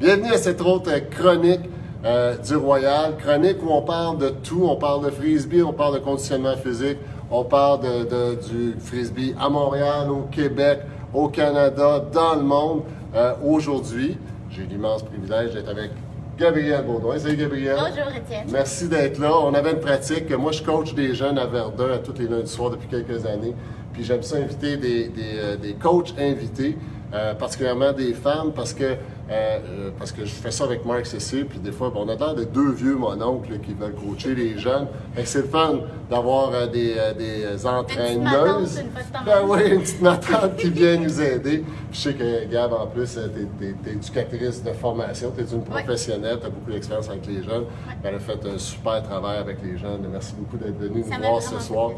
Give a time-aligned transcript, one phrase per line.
[0.00, 1.62] Bienvenue à cette autre chronique
[2.04, 3.16] euh, du Royal.
[3.16, 4.62] Chronique où on parle de tout.
[4.62, 6.98] On parle de frisbee, on parle de conditionnement physique,
[7.32, 10.82] on parle de, du frisbee à Montréal, au Québec,
[11.12, 12.82] au Canada, dans le monde.
[13.16, 14.16] Euh, aujourd'hui,
[14.50, 15.90] j'ai l'immense privilège d'être avec
[16.38, 17.18] Gabriel Baudouin.
[17.18, 17.76] Salut Gabriel.
[17.76, 18.46] Bonjour Étienne.
[18.52, 19.32] Merci d'être là.
[19.36, 20.30] On avait une pratique.
[20.30, 23.56] Moi, je coach des jeunes à Verdun à tous les lundis soirs depuis quelques années.
[23.92, 26.76] Puis j'aime ça inviter des, des, euh, des coachs invités
[27.14, 28.94] euh, particulièrement des femmes, parce que, euh,
[29.30, 32.34] euh, parce que je fais ça avec Marc Cécile, puis des fois, on a l'air
[32.34, 34.86] de deux vieux mononcles qui veulent coacher les jeunes.
[35.24, 35.80] c'est le fun
[36.10, 38.80] d'avoir des, des entraîneuses.
[38.80, 41.64] Une ben oui, une petite matante qui vient nous aider.
[41.92, 43.18] Je sais que Gab, en plus,
[43.58, 47.42] tu es, éducatrice de formation, tu es une professionnelle, tu as beaucoup d'expérience avec les
[47.42, 47.64] jeunes.
[48.04, 50.06] Elle a fait un super travail avec les jeunes.
[50.12, 51.92] Merci beaucoup d'être venu nous voir ce soir.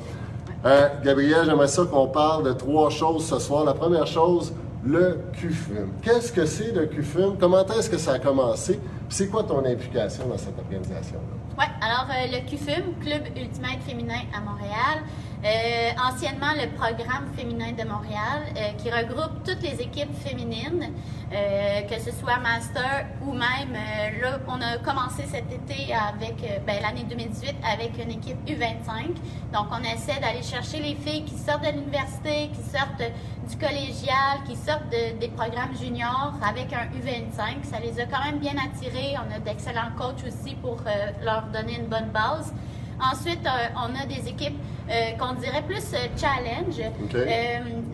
[1.02, 3.64] Gabriel, j'aimerais ça qu'on parle de trois choses ce soir.
[3.64, 4.52] La première chose,
[4.84, 5.92] le QFUM.
[6.02, 7.36] Qu'est-ce que c'est le QFUM?
[7.38, 8.80] Comment est-ce que ça a commencé?
[9.10, 11.20] c'est quoi ton implication dans cette organisation-là?
[11.58, 15.02] Oui, alors euh, le QFUM, Club Ultimate Féminin à Montréal,
[15.42, 20.92] euh, anciennement le programme féminin de Montréal, euh, qui regroupe toutes les équipes féminines,
[21.30, 23.72] que ce soit master ou même,
[24.20, 29.14] là, on a commencé cet été avec, ben, l'année 2018 avec une équipe U25.
[29.52, 33.04] Donc, on essaie d'aller chercher les filles qui sortent de l'université, qui sortent
[33.48, 37.62] du collégial, qui sortent des programmes juniors avec un U25.
[37.62, 39.14] Ça les a quand même bien attirés.
[39.14, 40.78] On a d'excellents coachs aussi pour
[41.22, 42.52] leur donner une bonne base.
[43.00, 44.58] Ensuite, euh, on a des équipes
[44.90, 46.80] euh, qu'on dirait plus euh, challenge.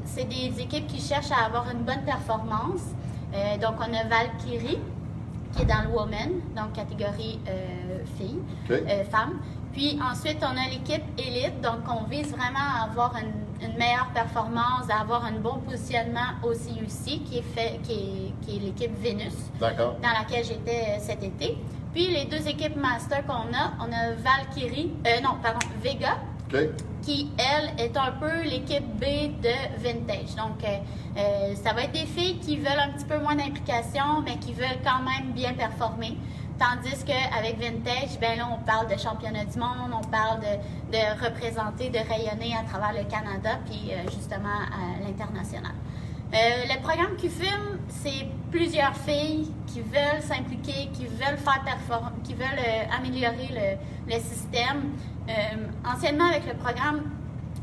[0.04, 2.82] c'est des équipes qui cherchent à avoir une bonne performance.
[3.60, 4.78] donc, on a Valkyrie,
[5.52, 7.38] qui est dans le woman, donc catégorie
[8.16, 8.38] fille,
[9.10, 9.40] femme.
[9.72, 14.88] Puis ensuite, on a l'équipe élite, donc on vise vraiment à avoir une, meilleure performance,
[14.88, 20.12] à avoir un bon positionnement au CUC, qui est, fait, qui est, l'équipe Vénus, dans
[20.18, 21.58] laquelle j'étais cet été.
[21.96, 26.18] Puis les deux équipes master qu'on a, on a Valkyrie, euh, non, pardon, Vega,
[27.00, 30.34] qui, elle, est un peu l'équipe B de Vintage.
[30.36, 30.76] Donc, euh,
[31.16, 34.52] euh, ça va être des filles qui veulent un petit peu moins d'implication, mais qui
[34.52, 36.18] veulent quand même bien performer.
[36.58, 41.24] Tandis qu'avec Vintage, ben là, on parle de championnat du monde, on parle de, de
[41.24, 45.72] représenter, de rayonner à travers le Canada, puis justement à l'international.
[46.34, 46.38] Euh,
[46.68, 52.46] le programme QFIM, c'est plusieurs filles qui veulent s'impliquer, qui veulent faire performer, qui veulent
[52.58, 54.92] euh, améliorer le, le système.
[55.28, 55.32] Euh,
[55.88, 57.02] anciennement, avec le programme,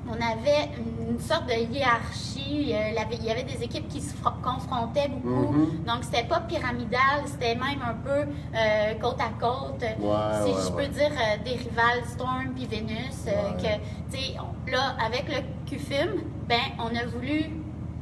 [0.08, 0.70] on avait
[1.10, 2.74] une sorte de hiérarchie.
[2.74, 4.14] il y avait des équipes qui se
[4.44, 5.54] confrontaient beaucoup.
[5.54, 5.86] Mm-hmm.
[5.86, 9.80] Donc, c'était pas pyramidal, c'était même un peu côte à côte.
[9.80, 11.12] si je peux dire
[11.46, 13.26] des rivales Storm puis Vénus.
[13.58, 17.46] que, là, avec le QFIM, ben, on a voulu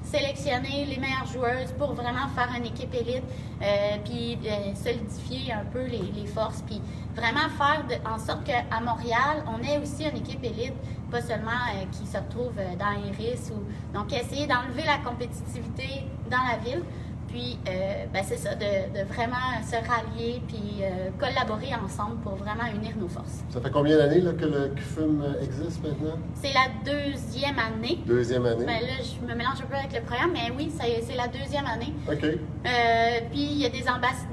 [0.03, 3.23] sélectionner les meilleures joueuses pour vraiment faire une équipe élite,
[3.61, 6.81] euh, puis euh, solidifier un peu les, forces, puis
[7.15, 10.73] vraiment faire en sorte qu'à Montréal, on ait aussi une équipe élite,
[11.09, 13.51] pas seulement euh, qui se retrouve dans Iris.
[13.51, 16.83] Ou, donc, essayer d'enlever la compétitivité dans la ville.
[17.31, 22.65] Puis, euh, ben, c'est ça, de, vraiment se rallier puis euh, collaborer ensemble pour vraiment
[22.75, 23.43] unir nos forces.
[23.49, 26.17] Ça fait combien d'années que le CUFUM existe maintenant?
[26.35, 27.99] C'est la deuxième année.
[28.05, 28.65] Deuxième année.
[28.65, 31.65] Ben, là, je me mélange un peu avec le programme, mais oui, c'est la deuxième
[31.65, 31.93] année.
[32.09, 32.23] OK.
[32.23, 33.83] Euh, puis, il y a des,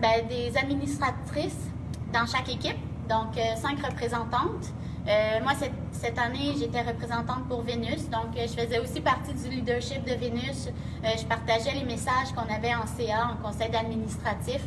[0.03, 1.69] ben, des administratrices
[2.13, 4.73] dans chaque équipe, donc cinq représentantes.
[5.07, 9.49] Moi, cette, cette année, j'étais représentante pour Vénus, donc euh, je faisais aussi partie du
[9.51, 10.69] leadership de Vénus.
[10.69, 14.61] Euh, je partageais les messages qu'on avait en CA, en conseil administratif,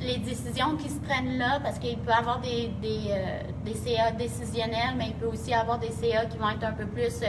[0.00, 4.94] les décisions qui se prennent là, parce qu'il peut y avoir des, des, CA décisionnels,
[4.96, 7.22] mais il peut aussi y avoir des CA qui vont être un peu plus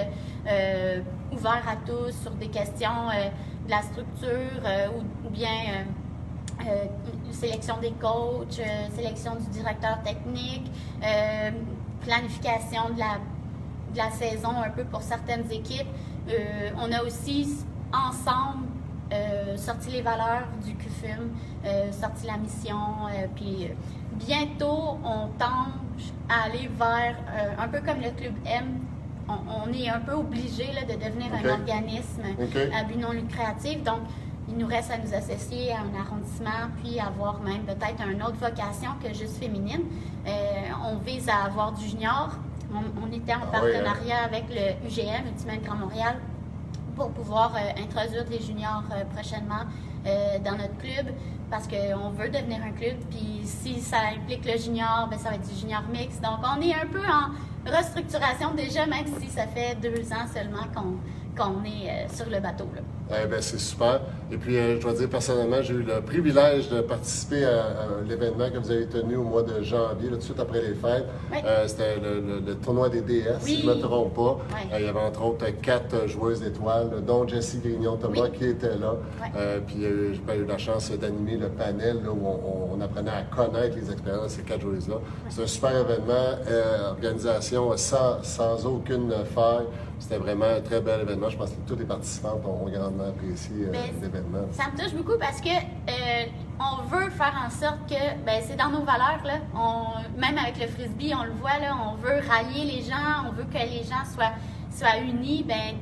[1.32, 3.10] ouverts à tous sur des questions
[3.66, 4.96] de la structure
[5.26, 5.86] ou, bien
[6.66, 6.86] euh,
[7.32, 10.72] sélection des coachs, euh, sélection du directeur technique,
[11.04, 11.52] euh,
[12.08, 13.20] planification de la,
[13.94, 15.88] de la saison un peu pour certaines équipes.
[16.82, 18.66] on a aussi ensemble
[19.56, 21.32] sorti les valeurs du QFUM,
[21.92, 22.78] sorti la mission,
[23.36, 23.70] puis
[24.14, 25.72] bientôt on tend
[26.28, 27.16] à aller vers,
[27.58, 28.80] un peu comme le Club M,
[29.30, 32.24] on, est un peu obligé de devenir un organisme
[32.74, 33.84] à but non lucratif.
[33.84, 34.00] Donc,
[34.50, 38.38] il nous reste à nous associer à un arrondissement, puis avoir même peut-être une autre
[38.40, 39.82] vocation que juste féminine.
[40.26, 40.32] Euh,
[40.86, 42.30] on vise à avoir du junior.
[42.74, 46.18] On, était en ah partenariat avec le UGM, Ultimate Grand Montréal,
[46.96, 49.66] pour pouvoir euh, introduire des juniors euh, prochainement
[50.46, 51.08] dans notre club
[51.50, 52.96] parce qu'on veut devenir un club.
[53.10, 56.22] Puis si ça implique le junior, ben, ça va être du junior mix.
[56.22, 60.66] Donc on est un peu en restructuration déjà, même si ça fait deux ans seulement
[61.36, 62.70] qu'on est sur le bateau.
[62.74, 62.82] Là.
[63.10, 64.02] Eh ben, c'est super.
[64.30, 67.64] Et puis, euh, je dois dire, personnellement, j'ai eu le privilège de participer à,
[68.08, 71.06] l'événement que vous avez tenu au mois de janvier, tout de suite après les fêtes.
[71.34, 74.38] Euh, c'était le, tournoi des DS, si je ne me trompe pas.
[74.74, 78.96] Euh, il y avait entre autres quatre joueuses d'étoiles, dont Jessie Grignon-Thomas qui était là.
[79.66, 82.28] puis, j'ai eu la chance d'animer le panel où
[82.74, 84.96] on, apprenait à connaître les expériences de ces quatre joueuses-là.
[85.30, 86.38] C'est un super événement,
[86.90, 89.66] organisation sans, sans aucune faille.
[90.00, 91.30] C'était vraiment un très bel événement.
[91.30, 94.46] Je pense que tous les participants ont grandement apprécié euh, l'événement.
[94.52, 96.26] Ça me touche beaucoup parce que euh,
[96.60, 99.40] on veut faire en sorte que, ben, c'est dans nos valeurs, là.
[99.56, 103.32] On, même avec le frisbee, on le voit, là, on veut rallier les gens, on
[103.32, 104.34] veut que les gens soient,
[104.72, 105.44] soient unis.
[105.48, 105.76] Ben,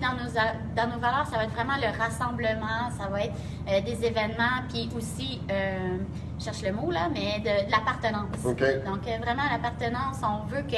[0.00, 0.30] dans nos,
[0.76, 3.34] dans nos valeurs, ça va être vraiment le rassemblement, ça va être
[3.68, 8.40] euh, des événements, puis aussi, je cherche le mot là, mais de, l'appartenance.
[8.84, 10.76] Donc, vraiment, l'appartenance, on veut que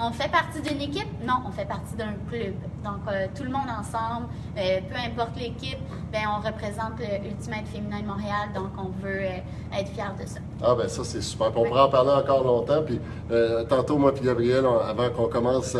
[0.00, 1.08] on fait partie d'une équipe?
[1.24, 2.54] Non, on fait partie d'un club.
[2.84, 4.26] Donc, euh, tout le monde ensemble,
[4.58, 5.78] euh, peu importe l'équipe,
[6.12, 10.40] ben, on représente l'Ultimate Féminin de Montréal, donc on veut euh, être fiers de ça.
[10.62, 11.48] Ah, ben ça, c'est super.
[11.56, 12.82] on pourra en parler encore longtemps.
[12.84, 13.00] Puis,
[13.68, 15.76] tantôt, moi et Gabriel, avant qu'on commence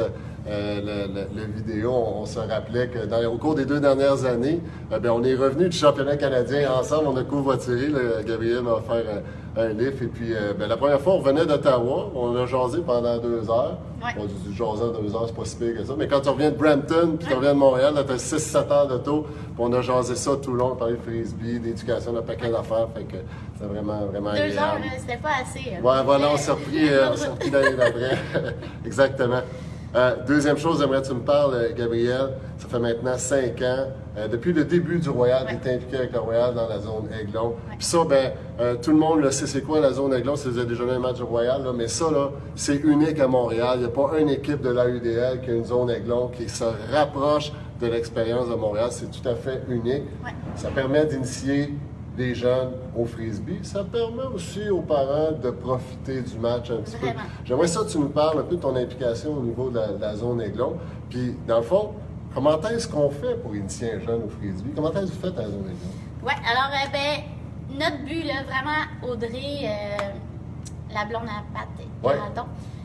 [0.47, 4.61] la vidéo, on, se rappelait que dans, au cours des deux dernières années,
[4.91, 7.09] ben, on est revenu du championnat canadien ensemble.
[7.09, 7.89] On a covoituré.
[8.27, 9.23] Gabriel m'a offert
[9.57, 10.03] un livre.
[10.03, 12.11] Et puis, ben, la première fois, on revenait d'Ottawa.
[12.15, 13.79] On a jasé pendant deux heures.
[14.19, 15.95] On dit jaser en deux heures, c'est pas si pire que ça.
[15.97, 18.89] Mais quand tu reviens de Brampton, puis tu reviens de Montréal, tu as 6-7 heures
[18.89, 22.23] d'auto, puis on a jasé ça tout le long, on parlait de frisbee, d'éducation, un
[22.23, 22.89] paquet d'affaires.
[22.95, 23.17] Fait que
[23.59, 25.71] c'est vraiment, vraiment Deux heures, c'était pas assez.
[25.71, 25.83] Hein.
[25.83, 28.19] Ouais, voilà, on s'est repris, euh, repris l'année d'après.
[28.87, 29.41] Exactement.
[29.97, 32.31] Euh, deuxième chose, j'aimerais que tu me parles, euh, Gabriel.
[32.59, 33.87] Ça fait maintenant cinq ans.
[34.19, 37.55] Euh, depuis le début du Royal, tu impliqué avec le Royal dans la zone Aiglon.
[37.79, 38.33] Puis ça, ben,
[38.83, 40.99] tout le monde le sait, c'est quoi la zone Aiglon, si vous avez déjà un
[40.99, 43.75] match du Royal, là, mais ça, là, c'est unique à Montréal.
[43.77, 46.65] Il n'y a pas une équipe de l'AUDL qui a une zone Aiglon qui se
[46.93, 48.89] rapproche de l'expérience de Montréal.
[48.91, 50.05] C'est tout à fait unique.
[50.57, 51.73] Ça permet d'initier
[52.17, 53.59] des jeunes au frisbee.
[53.63, 57.09] Ça permet aussi aux parents de profiter du match un petit peu.
[57.45, 60.15] J'aimerais ça que tu nous parles un peu de ton implication au niveau de la,
[60.15, 60.77] zone Aiglon.
[61.11, 61.93] Puis, dans le fond,
[62.33, 64.71] comment est-ce qu'on fait pour initier un jeune au frisbee?
[64.75, 65.91] Comment est-ce que vous faites à la zone Aiglon?
[66.25, 71.69] Oui, alors, euh, ben, notre but, là, vraiment, Audrey, euh, la blonde à pâte,
[72.03, 72.15] ouais.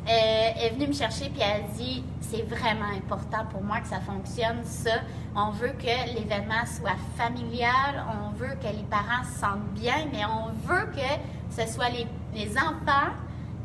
[0.10, 3.88] Euh, est venue me chercher puis elle a dit c'est vraiment important pour moi que
[3.88, 5.02] ça fonctionne ça.
[5.36, 10.26] On veut que l'événement soit familial, on veut que les parents se sentent bien, mais
[10.26, 13.14] on veut que ce soit les, les enfants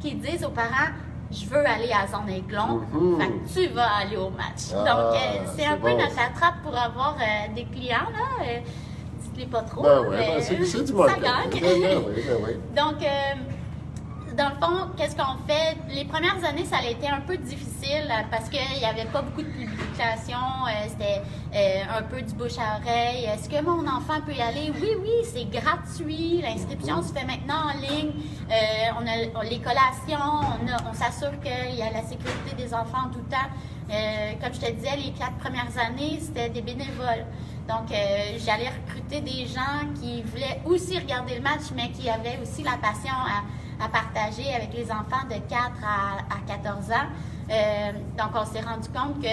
[0.00, 0.92] qui disent aux parents
[1.30, 4.70] je veux aller à Zone Aiglon, mm fait que tu vas aller au match.
[4.72, 8.44] Ah, Donc, euh, c'est un peu notre attrape pour avoir euh, des clients, là.
[9.22, 11.60] Dites-les pas trop, ben ben c'est, du ça gagne.
[11.60, 12.56] Ben oui, oui.
[12.76, 13.02] Donc,
[14.36, 15.76] dans le fond, qu'est-ce qu'on fait?
[15.88, 19.22] Les premières années, ça a été un peu difficile euh, parce qu'il n'y avait pas
[19.22, 20.36] beaucoup de publications.
[20.66, 21.22] Euh, c'était
[21.54, 23.24] euh, un peu du bouche à oreille.
[23.24, 24.72] Est-ce que mon enfant peut y aller?
[24.80, 26.42] Oui, oui, c'est gratuit.
[26.42, 28.12] L'inscription se fait maintenant en ligne.
[28.98, 30.40] on a les collations.
[30.88, 34.40] On, s'assure qu'il y a la sécurité des enfants tout le temps.
[34.40, 37.26] comme je te disais, les quatre premières années, c'était des bénévoles.
[37.68, 37.88] Donc,
[38.44, 42.76] j'allais recruter des gens qui voulaient aussi regarder le match, mais qui avaient aussi la
[42.76, 43.42] passion à
[43.80, 46.94] à partager avec les enfants de 4 à, 14 ans.
[47.50, 49.28] Euh, donc, on s'est rendu compte que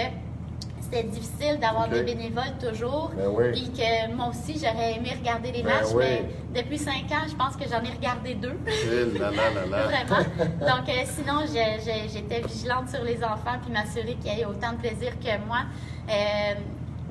[0.80, 3.10] c'était difficile d'avoir des bénévoles toujours.
[3.16, 6.24] Ben Puis que moi aussi, j'aurais aimé regarder les ben matchs, mais
[6.54, 8.58] depuis 5 ans, je pense que j'en ai regardé deux.
[8.66, 10.22] Vraiment.
[10.60, 14.78] Donc, euh, sinon, j'étais vigilante sur les enfants puis m'assurer qu'il y ait autant de
[14.78, 15.60] plaisir que moi.
[16.10, 16.54] Euh,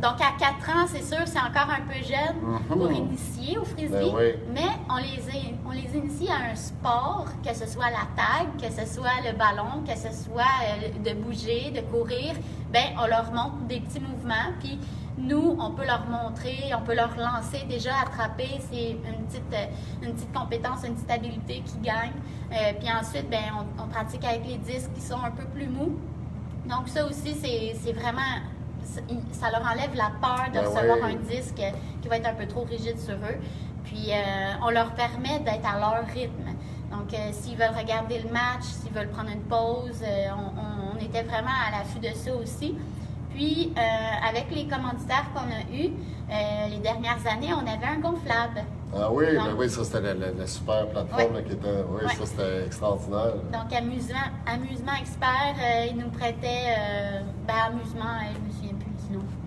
[0.01, 2.59] donc, à 4 ans, c'est sûr, c'est encore un peu jeune mhm.
[2.67, 7.53] pour initier au frisbee, ben mais on les, on les initie à un sport, que
[7.53, 11.71] ce soit la tag, que ce soit le ballon, que ce soit euh, de bouger,
[11.71, 12.33] de courir.
[12.73, 14.79] Ben, on leur montre des petits mouvements, puis
[15.19, 20.01] nous, on peut leur montrer, on peut leur lancer déjà attraper, c'est une petite, euh,
[20.01, 22.13] une petite compétence, une petite habilité qui gagne.
[22.51, 25.67] Euh, puis ensuite, ben, on, on pratique avec les disques qui sont un peu plus
[25.67, 25.95] mous.
[26.65, 28.41] Donc ça aussi, c'est vraiment
[29.31, 31.61] ça leur enlève la peur de ben recevoir un disque
[32.01, 33.39] qui va être un peu trop rigide sur eux.
[33.83, 36.55] Puis euh, on leur permet d'être à leur rythme.
[36.91, 40.27] Donc, euh, s'ils veulent regarder le match, s'ils veulent prendre une pause, euh,
[40.93, 42.75] on, était vraiment à l'affût de ça aussi.
[43.33, 43.73] Puis,
[44.27, 45.91] avec les commanditaires qu'on a eus,
[46.69, 48.63] les dernières années, on avait un gonflable.
[48.93, 51.83] Ah oui, ben oui, ça c'était la, super plateforme qui était.
[51.89, 53.33] Oui, ça c'était extraordinaire.
[53.51, 55.55] Donc, amusement, amusement expert,
[55.89, 56.77] il nous prêtait.
[57.47, 58.19] ben, amusement,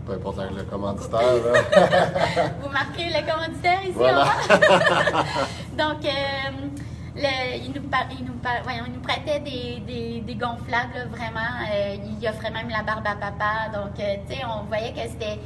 [0.06, 1.20] Peu importe le commanditaire.
[2.62, 4.24] Vous marquez le commanditaire ici, voilà.
[5.78, 6.54] Donc, euh,
[7.16, 7.82] il, nous,
[8.18, 8.34] il, nous,
[8.64, 11.40] voyons, il nous prêtait des, des, des gonflables, vraiment.
[11.72, 13.68] Euh, il offrait même la barbe à papa.
[13.72, 15.38] Donc, euh, tu sais, on voyait que c'était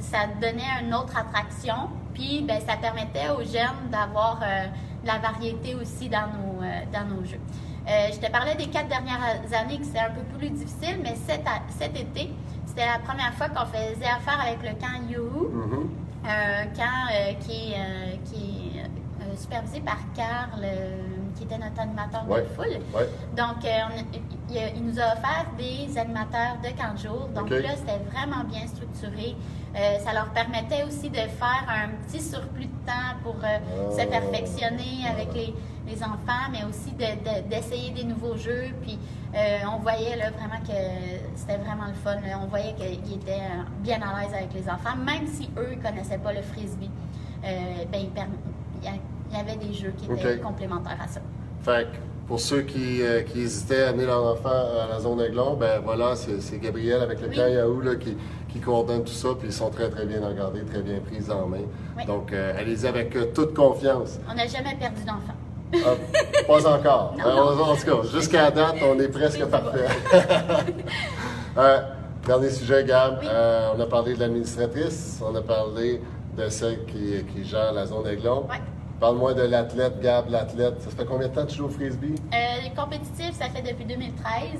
[0.00, 1.90] ça donnait une autre attraction.
[2.14, 4.66] Puis, ben, ça permettait aux jeunes d'avoir euh,
[5.02, 6.60] de la variété aussi dans nos,
[6.92, 7.40] dans nos jeux.
[7.86, 11.44] Je te parlais des quatre dernières années que c'était un peu plus difficile, mais cet,
[11.70, 12.30] cet été,
[12.80, 15.90] c'était la première fois qu'on faisait affaire avec le camp Youhou, Mhm.
[16.24, 20.64] un camp euh, qui est, euh, qui est euh, supervisé par Carl,
[21.36, 22.42] qui était notre animateur Ouais.
[22.42, 22.80] de foule.
[22.94, 23.08] Ouais.
[23.36, 24.18] Donc, euh, on
[24.76, 27.28] il, nous a offert des animateurs de camp de jour.
[27.34, 29.36] Donc là, c'était vraiment bien structuré.
[29.76, 33.92] Euh, ça leur permettait aussi de faire un petit surplus de temps pour euh, Ah.
[33.92, 35.54] se perfectionner avec les,
[35.86, 36.98] les enfants, mais aussi de-
[37.44, 38.70] de- d'essayer des nouveaux jeux.
[38.82, 38.98] Puis
[39.34, 40.72] euh, on voyait là, vraiment que
[41.36, 42.16] c'était vraiment le fun.
[42.16, 42.38] là.
[42.42, 45.82] On voyait qu'ils étaient euh, bien à l'aise avec les enfants, même si eux ne
[45.82, 46.90] connaissaient pas le frisbee.
[47.44, 48.00] Euh, ben,
[48.82, 51.20] il, y avait des jeux qui étaient complémentaires à ça.
[51.62, 51.96] Fait que
[52.26, 55.80] pour ceux qui, euh, qui hésitaient à amener leur enfant à la zone Aiglon, ben
[55.82, 57.36] voilà, c'est Gabriel avec le Oui.
[57.36, 58.16] camp Yahoo là, qui,
[58.48, 61.46] qui coordonne tout ça, puis ils sont très très bien regardés, très bien pris en
[61.46, 61.58] main.
[61.96, 62.04] Oui.
[62.06, 64.18] Donc euh, allez-y avec euh, toute confiance.
[64.30, 65.34] On n'a jamais perdu d'enfants.
[65.74, 65.94] Ah,
[66.46, 67.14] pas encore.
[67.18, 67.62] Non, Euh, non.
[67.64, 69.86] En tout cas, jusqu'à date, on est presque parfait.
[71.56, 71.80] Euh,
[72.26, 73.18] dernier sujet, Gab.
[73.20, 73.26] Oui.
[73.28, 76.00] Euh, on a parlé de l'administratrice, on a parlé
[76.36, 78.42] de celle qui, qui gère la zone Aiglon.
[78.48, 78.60] Ouais.
[79.00, 80.80] Parle-moi de l'athlète, Gab, l'athlète.
[80.82, 82.14] Ça fait combien de temps que tu joues au frisbee?
[82.32, 84.14] Euh, compétitif, ça fait depuis 2013.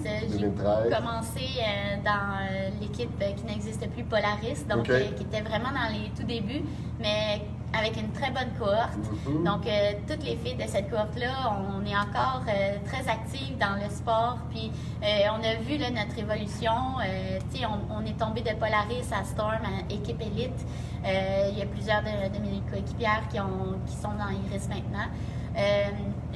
[0.05, 0.93] Euh, J'ai 2013.
[0.97, 6.11] commencé euh, dans l'équipe qui n'existe plus, Polaris, donc euh, qui était vraiment dans les
[6.19, 6.64] tout débuts,
[6.99, 7.43] mais
[7.79, 8.97] avec une très bonne cohorte.
[9.27, 9.45] Mhm.
[9.45, 13.77] Donc, euh, toutes les filles de cette cohorte-là, on est encore euh, très actives dans
[13.77, 14.39] le sport.
[14.50, 14.71] Puis,
[15.03, 15.07] euh,
[15.39, 16.73] on a vu là, notre évolution.
[16.73, 20.67] On, on est tombé de Polaris à Storm, à équipe élite.
[21.05, 25.09] Il y a plusieurs de, de mes coéquipières qui, ont, qui sont dans Iris maintenant.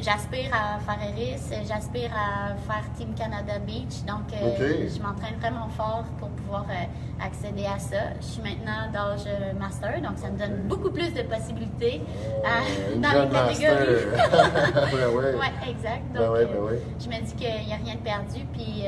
[0.01, 4.03] J'aspire à faire Iris, j'aspire à faire Team Canada Beach.
[4.07, 7.97] Donc, euh, je m'entraîne vraiment fort pour pouvoir euh, accéder à ça.
[8.21, 12.03] Je suis maintenant d'âge euh, master, donc ça me donne beaucoup plus de possibilités
[12.45, 14.05] Euh, dans les catégories.
[14.93, 15.35] ben ouais.
[15.41, 16.03] Oui, exact.
[16.13, 16.83] Donc, Ben ouais, euh, ben ouais.
[16.99, 18.41] je me dis qu'il n'y a rien de perdu.
[18.53, 18.85] Puis,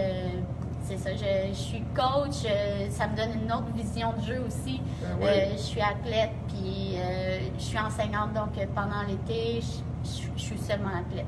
[0.87, 4.43] c'est ça, je, je suis coach, euh, ça me donne une autre vision de jeu
[4.47, 4.81] aussi.
[5.03, 5.49] Ben ouais.
[5.49, 10.41] Euh, je suis athlète, puis euh, je suis enseignante, donc pendant l'été, je, je- je
[10.43, 11.27] suis seulement athlète.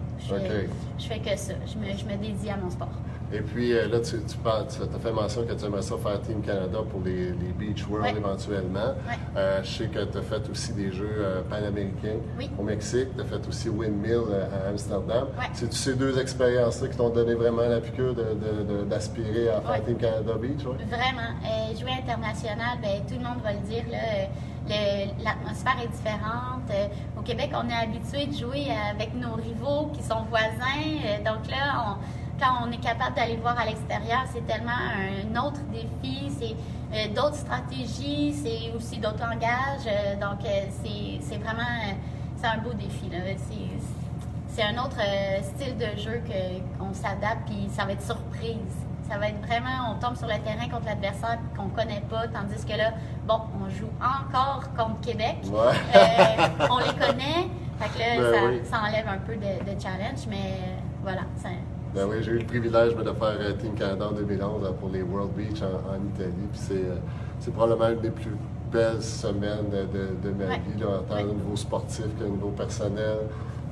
[0.99, 1.55] Je fais, que ça.
[1.67, 2.89] Je me, je me dédie à mon sport.
[3.31, 5.97] Et puis euh, là, tu, tu parles, tu as fait mention que tu aimerais ça
[5.99, 8.19] faire Team Canada pour les, les Beach World Ouais.
[8.19, 8.95] éventuellement.
[9.07, 9.19] Ouais.
[9.37, 12.51] Euh, je sais que tu as fait aussi des jeux euh, panaméricains Oui.
[12.59, 13.09] au Mexique.
[13.15, 14.23] Tu as fait aussi Windmill
[14.65, 15.27] à Amsterdam.
[15.39, 15.45] Ouais.
[15.53, 18.15] C'est-tu ces deux expériences-là qui t'ont donné vraiment la piqûre
[18.87, 19.85] d'aspirer à faire.
[19.85, 20.63] Team Canada Beach?
[20.63, 21.33] Vraiment.
[21.45, 23.85] Euh, jouer international, ben, tout le monde va le dire.
[23.91, 23.99] là,
[25.25, 26.69] L'atmosphère est différente.
[26.71, 26.87] Euh,
[27.19, 30.85] au Québec, on est habitué de jouer avec nos rivaux qui sont voisins.
[31.05, 35.37] Euh, donc là, on- quand on est capable d'aller voir à l'extérieur, c'est tellement un
[35.45, 36.31] autre défi.
[36.39, 36.55] C'est
[36.95, 39.87] euh, d'autres stratégies, c'est aussi d'autres langages.
[39.87, 41.63] Euh, donc, euh, c'est vraiment
[42.37, 43.11] c'est un beau défi.
[44.51, 44.97] C'est- un autre
[45.55, 46.21] style de jeu
[46.81, 48.75] qu'on s'adapte, puis ça va être surprise.
[49.09, 52.65] Ça va être vraiment, on tombe sur le terrain contre l'adversaire qu'on connaît pas, tandis
[52.67, 52.91] que là,
[53.25, 55.37] bon, on joue encore contre Québec.
[55.45, 56.67] Ouais.
[56.69, 57.47] On les connaît,
[57.79, 58.61] fait que là, Ben ça, oui.
[58.65, 59.41] ça enlève un peu de,
[59.75, 60.59] de challenge, mais
[61.05, 61.23] voilà.
[61.99, 64.71] Ben oui, j'ai eu le privilège moi, de faire euh, Team Canada en 2011 euh,
[64.79, 66.47] pour les World Beach en, en Italie.
[66.53, 66.95] Puis c'est, euh,
[67.41, 68.37] c'est probablement une des plus
[68.71, 70.61] belles semaines de, ma Ouais.
[70.65, 71.25] vie, là, en tant Ouais.
[71.25, 73.19] au niveau sportif qu'au niveau personnel.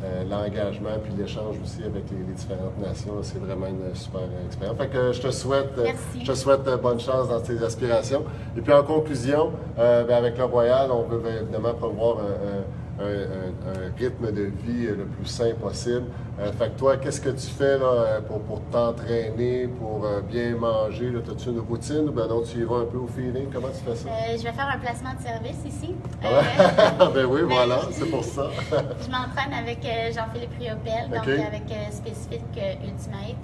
[0.04, 4.76] Euh, l'engagement puis l'échange aussi avec les, les différentes nations, c'est vraiment une super expérience.
[4.76, 6.21] Fait que je te souhaite, Merci.
[6.23, 8.23] je te souhaite bonne chance dans tes aspirations.
[8.59, 12.23] Et puis en conclusion, euh, ben, avec le Royal, on veut ben, évidemment promouvoir un,
[12.25, 12.64] un-
[12.99, 16.05] un- un- un rythme de vie le plus sain possible.
[16.38, 20.21] Euh, fait que toi, qu'est-ce que tu fais là, euh, pour, pour t'entraîner, pour euh,
[20.21, 21.11] bien manger?
[21.31, 23.47] As-tu une routine ou ben non, tu y vas un peu au feeling?
[23.53, 24.09] Comment tu fais ça?
[24.09, 25.95] Euh, je vais faire un placement de service ici.
[26.23, 28.49] Ah ben oui, mais- voilà, c'est pour ça.
[28.71, 29.79] Je m'entraîne avec
[30.15, 32.43] Jean-Philippe Riopel, donc avec Spécifique
[32.83, 33.37] Ultimate.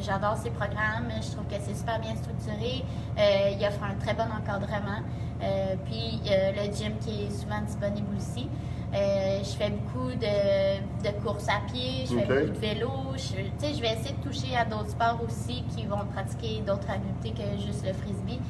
[0.00, 2.84] J'adore ses programmes, je trouve que c'est super bien structuré.
[3.18, 5.00] Il offre un très bon encadrement.
[5.42, 8.48] Euh, puis le gym qui est souvent disponible aussi.
[8.94, 12.90] Euh, je fais beaucoup de, de courses à pied, je fais beaucoup de vélo.
[13.16, 17.32] Je, je vais essayer de toucher à d'autres sports aussi qui vont pratiquer d'autres habiletés
[17.32, 18.40] que juste le frisbee.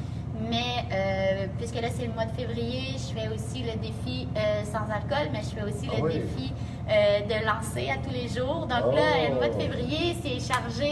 [0.50, 4.62] Mais euh, puisque là, c'est le mois de février, je fais aussi le défi euh,
[4.64, 6.12] sans alcool, mais je fais aussi Ah le oui.
[6.14, 6.52] défi
[6.86, 8.66] de lancer à tous les jours.
[8.66, 8.94] Donc Oh.
[8.94, 10.90] là, le mois de février, c'est chargé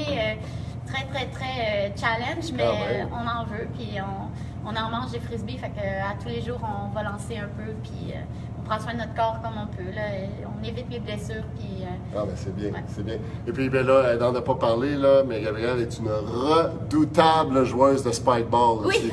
[0.87, 3.07] très, très, très challenge, mais Ah ouais.
[3.13, 4.31] on en veut, puis on,
[4.67, 5.59] on en mange des frisbees.
[5.59, 8.19] Fait que à tous les jours, on va lancer un peu, puis euh,
[8.59, 9.91] on prend soin de notre corps comme on peut.
[9.95, 12.85] Là, Et on évite les blessures, puis euh, Ah, ben c'est bien, Ouais.
[12.87, 13.17] c'est bien.
[13.47, 17.65] Et puis, ben là, elle n'en a pas parlé, là, mais Gabrielle est une redoutable
[17.65, 18.79] joueuse de spikeball.
[18.87, 18.97] Oui.
[18.97, 19.11] aussi.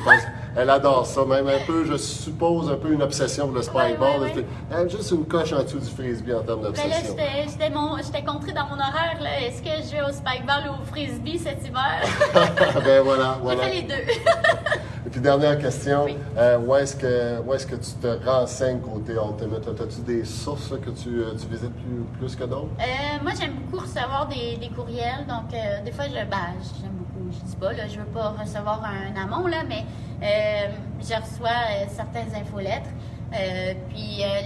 [0.53, 4.19] Elle adore ça, même un peu, je suppose, un peu une obsession pour le spikeball.
[4.21, 4.45] Ouais, ouais,
[4.77, 4.89] ouais.
[4.89, 7.15] Juste une coche en dessous du frisbee en termes Ben là, d'obsession.
[7.17, 9.17] j'étais- j'étais mon- j'étais contrée dans mon horaire.
[9.21, 9.39] là.
[9.47, 12.01] Est-ce que je vais au spikeball ou au frisbee cet hiver?
[12.83, 13.61] ben voilà, J'ai voilà.
[13.63, 13.93] fait les deux.
[15.11, 16.15] Et puis dernière question, Oui.
[16.37, 19.67] euh, où est-ce que où est-ce que tu te renseignes côté Ultimate?
[19.67, 22.69] As-tu des sources que tu, euh, tu visites plus, plus que d'autres?
[22.79, 25.25] Euh, moi, j'aime beaucoup recevoir des, des courriels.
[25.27, 27.29] Donc, euh, des fois, je, ben, j'aime beaucoup.
[27.29, 29.83] Je dis pas, là, je veux pas recevoir un amont, là, mais
[30.23, 32.89] euh, je reçois euh, certaines infolettres.
[33.33, 34.45] Euh, puis, euh,